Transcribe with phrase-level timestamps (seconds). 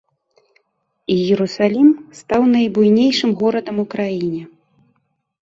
[1.15, 1.87] Іерусалім
[2.21, 4.43] стаў найбуйнейшым горадам у краіне.